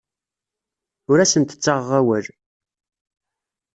[1.09, 2.25] Ur asent-ttaɣeɣ awal.